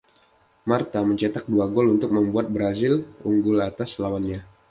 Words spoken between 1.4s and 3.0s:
dua gol untuk membuat Brasil